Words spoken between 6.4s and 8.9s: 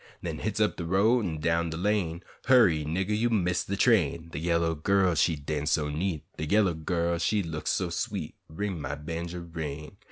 yaller gal she look so sweet, Ring,